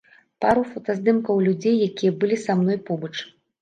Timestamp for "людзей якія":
1.51-2.19